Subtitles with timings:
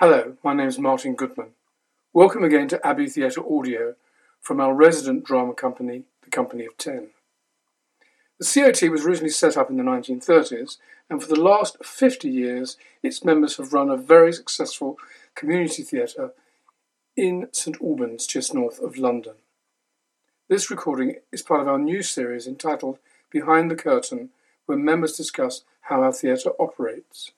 [0.00, 1.48] Hello, my name is Martin Goodman.
[2.14, 3.96] Welcome again to Abbey Theatre Audio
[4.40, 7.08] from our resident drama company, the Company of Ten.
[8.38, 10.78] The COT was originally set up in the 1930s,
[11.10, 14.96] and for the last 50 years, its members have run a very successful
[15.34, 16.32] community theatre
[17.14, 19.34] in St Albans, just north of London.
[20.48, 22.96] This recording is part of our new series entitled
[23.30, 24.30] Behind the Curtain,
[24.64, 27.32] where members discuss how our theatre operates.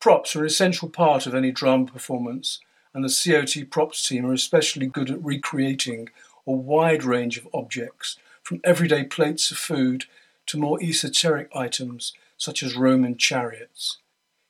[0.00, 2.60] Props are an essential part of any drama performance,
[2.94, 6.08] and the COT props team are especially good at recreating
[6.46, 10.06] a wide range of objects, from everyday plates of food
[10.46, 13.98] to more esoteric items such as Roman chariots.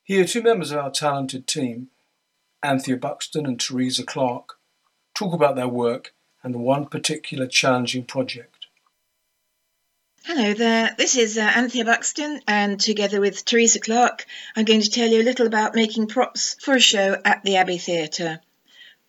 [0.03, 1.89] Here, two members of our talented team,
[2.63, 4.57] Anthea Buxton and Teresa Clark,
[5.13, 6.13] talk about their work
[6.43, 8.60] and one particular challenging project.
[10.23, 14.89] Hello there, this is uh, Anthea Buxton, and together with Teresa Clark, I'm going to
[14.91, 18.39] tell you a little about making props for a show at the Abbey Theatre.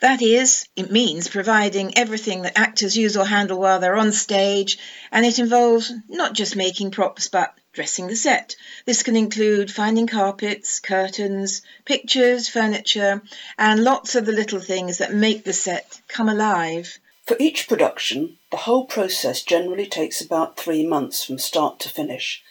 [0.01, 4.79] That is, it means providing everything that actors use or handle while they're on stage,
[5.13, 8.57] and it involves not just making props but dressing the set.
[8.87, 13.21] This can include finding carpets, curtains, pictures, furniture,
[13.59, 16.99] and lots of the little things that make the set come alive.
[17.25, 22.43] For each production, the whole process generally takes about three months from start to finish.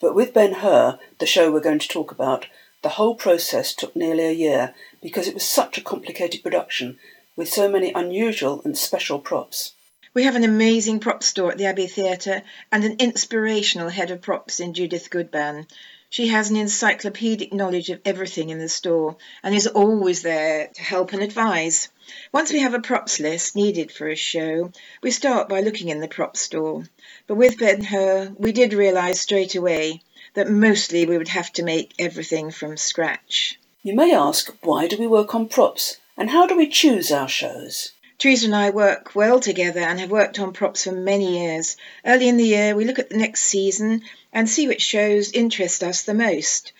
[0.00, 2.46] But with Ben Hur, the show we're going to talk about,
[2.82, 6.98] the whole process took nearly a year because it was such a complicated production
[7.36, 9.72] with so many unusual and special props.
[10.12, 14.22] We have an amazing prop store at the Abbey Theatre and an inspirational head of
[14.22, 15.66] props in Judith Goodban.
[16.16, 20.82] She has an encyclopedic knowledge of everything in the store and is always there to
[20.82, 21.90] help and advise.
[22.32, 24.72] Once we have a props list needed for a show,
[25.02, 26.84] we start by looking in the prop store.
[27.26, 30.00] But with Ben Hur, we did realise straight away
[30.32, 33.60] that mostly we would have to make everything from scratch.
[33.82, 37.28] You may ask, why do we work on props and how do we choose our
[37.28, 37.92] shows?
[38.18, 41.76] Teresa and I work well together and have worked on props for many years.
[42.04, 45.82] Early in the year, we look at the next season and see which shows interest
[45.82, 46.72] us the most.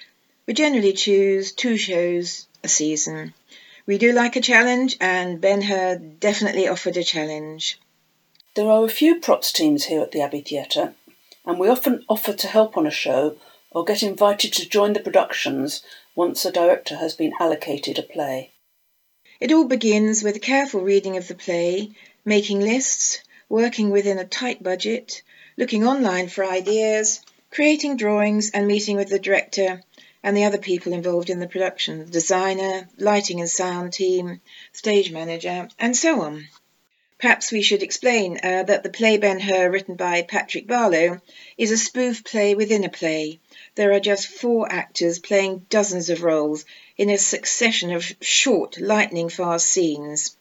[0.46, 3.34] We generally choose two shows a season.
[3.84, 7.78] We do like a challenge, and Ben Hur definitely offered a challenge.
[8.54, 10.94] There are a few props teams here at the Abbey Theatre,
[11.44, 13.36] and we often offer to help on a show
[13.70, 15.82] or get invited to join the productions
[16.14, 18.52] once a director has been allocated a play.
[19.38, 21.90] It all begins with a careful reading of the play,
[22.24, 23.20] making lists,
[23.50, 25.22] working within a tight budget,
[25.58, 27.20] looking online for ideas,
[27.50, 29.82] creating drawings, and meeting with the director
[30.22, 34.40] and the other people involved in the production the designer, lighting and sound team,
[34.72, 36.48] stage manager, and so on.
[37.18, 41.20] Perhaps we should explain uh, that the play Ben Hur, written by Patrick Barlow,
[41.56, 43.38] is a spoof play within a play.
[43.74, 46.64] There are just four actors playing dozens of roles
[46.96, 50.36] in a succession of short, lightning fast scenes.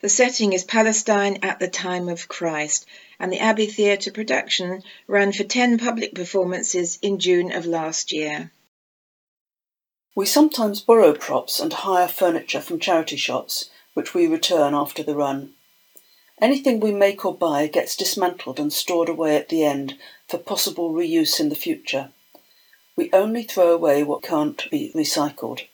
[0.00, 2.84] The setting is Palestine at the time of Christ,
[3.20, 8.50] and the Abbey Theatre production ran for 10 public performances in June of last year.
[10.16, 15.14] We sometimes borrow props and hire furniture from charity shops, which we return after the
[15.14, 15.54] run.
[16.40, 19.96] Anything we make or buy gets dismantled and stored away at the end
[20.28, 22.10] for possible reuse in the future.
[22.96, 25.66] We only throw away what can't be recycled.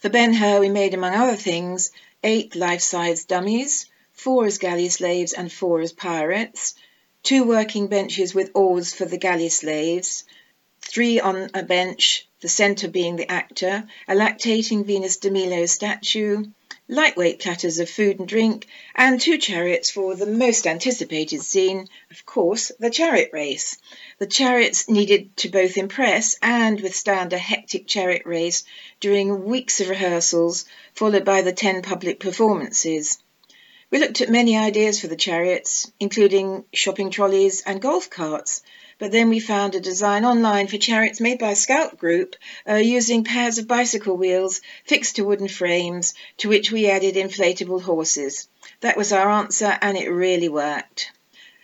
[0.00, 1.90] For Ben Hur, we made, among other things,
[2.24, 3.84] eight life-size dummies,
[4.14, 6.74] four as galley slaves and four as pirates,
[7.22, 10.24] two working benches with oars for the galley slaves,
[10.80, 16.46] three on a bench, the centre being the actor, a lactating Venus de Milo statue,
[16.90, 22.26] lightweight platters of food and drink, and two chariots for the most anticipated scene, of
[22.26, 23.76] course, the chariot race.
[24.18, 28.64] The chariots needed to both impress and withstand a hectic chariot race
[28.98, 30.64] during weeks of rehearsals,
[30.94, 33.18] followed by the ten public performances.
[33.90, 38.62] We looked at many ideas for the chariots, including shopping trolleys and golf carts,
[39.00, 42.36] but then we found a design online for chariots made by a scout group
[42.68, 47.80] uh, using pairs of bicycle wheels fixed to wooden frames, to which we added inflatable
[47.80, 48.46] horses.
[48.82, 51.12] That was our answer, and it really worked.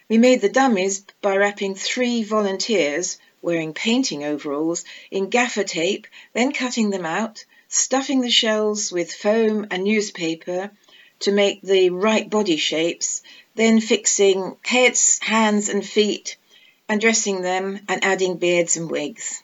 [0.08, 6.52] We made the dummies by wrapping three volunteers, wearing painting overalls, in gaffer tape, then
[6.52, 10.70] cutting them out, stuffing the shells with foam and newspaper
[11.19, 13.20] to make the right body shapes,
[13.56, 16.38] then fixing heads, hands, and feet
[16.88, 19.42] and dressing them and adding beards and wigs.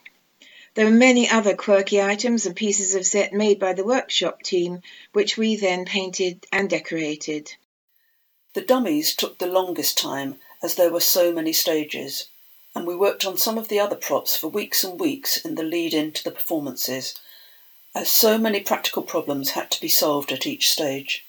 [0.74, 4.80] There were many other quirky items and pieces of set made by the workshop team,
[5.12, 7.52] which we then painted and decorated.
[8.54, 12.28] The dummies took the longest time as there were so many stages,
[12.74, 15.62] and we worked on some of the other props for weeks and weeks in the
[15.62, 17.14] lead in to the performances.
[17.94, 21.26] as so many practical problems had to be solved at each stage.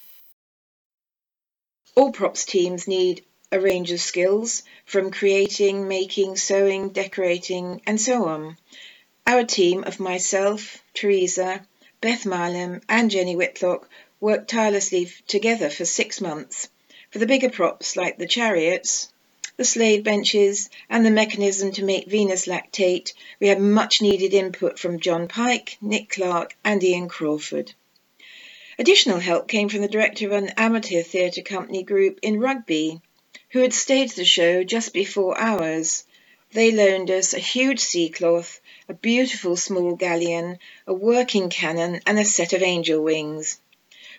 [1.95, 8.25] All props teams need a range of skills from creating, making, sewing, decorating, and so
[8.25, 8.57] on.
[9.27, 11.63] Our team of myself, Teresa,
[12.01, 13.87] Beth Marlam, and Jenny Whitlock
[14.19, 16.67] worked tirelessly together for six months.
[17.11, 19.13] For the bigger props like the chariots,
[19.55, 24.79] the slave benches, and the mechanism to make Venus lactate, we had much needed input
[24.79, 27.71] from John Pike, Nick Clark, and Ian Crawford.
[28.79, 32.99] Additional help came from the director of an amateur theatre company group in Rugby,
[33.53, 36.03] who had staged the show just before ours.
[36.53, 38.59] They loaned us a huge sea cloth,
[38.89, 40.57] a beautiful small galleon,
[40.87, 43.59] a working cannon, and a set of angel wings.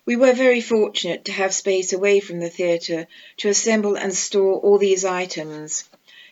[0.07, 3.09] We were very fortunate to have space away from the theatre
[3.39, 5.83] to assemble and store all these items.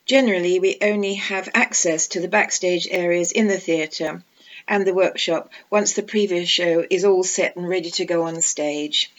[0.07, 4.23] Generally, we only have access to the backstage areas in the theatre
[4.69, 8.41] and the workshop once the previous show is all set and ready to go on
[8.41, 9.11] stage.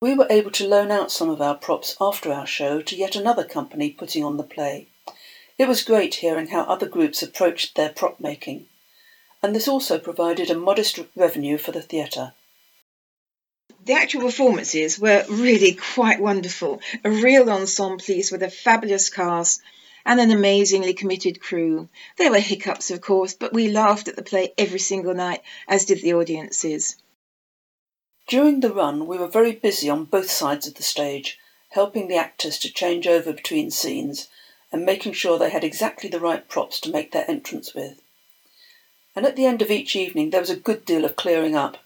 [0.00, 3.16] We were able to loan out some of our props after our show to yet
[3.16, 4.88] another company putting on the play.
[5.58, 8.66] It was great hearing how other groups approached their prop making,
[9.42, 12.32] and this also provided a modest revenue for the theatre
[13.84, 16.80] the actual performances were really quite wonderful.
[17.02, 19.62] A real ensemble piece with a fabulous cast
[20.04, 21.88] and an amazingly committed crew.
[22.16, 25.86] There were hiccups, of course, but we laughed at the play every single night, as
[25.86, 26.96] did the audiences.
[28.30, 31.36] During the run, we were very busy on both sides of the stage,
[31.70, 34.28] helping the actors to change over between scenes
[34.70, 38.00] and making sure they had exactly the right props to make their entrance with.
[39.16, 41.78] And at the end of each evening, there was a good deal of clearing up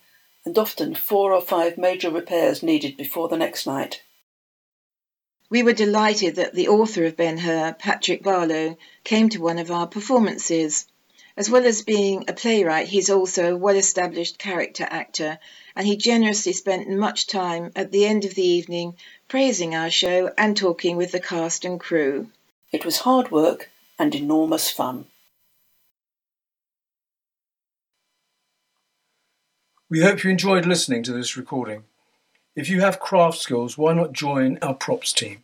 [0.45, 4.03] and often four or five major repairs needed before the next night.
[5.49, 9.71] We were delighted that the author of Ben Hur, Patrick Barlow, came to one of
[9.71, 10.85] our performances.
[11.37, 15.39] As well as being a playwright, he's also a well established character actor,
[15.75, 18.97] and he generously spent much time at the end of the evening
[19.27, 22.31] praising our show and talking with the cast and crew.
[22.71, 25.07] It was hard work and enormous fun.
[29.91, 31.85] We hope you enjoyed listening to this recording.
[32.55, 35.43] If you have craft skills, why not join our props team?